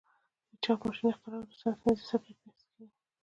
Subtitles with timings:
[0.49, 2.95] د چاپ ماشین اختراع او د ساینس پنځه څپې بحث کیږي.